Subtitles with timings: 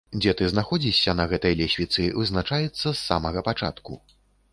[0.21, 4.01] Дзе ты знаходзішся на гэтай лесвіцы, вызначаецца з самага пачатку.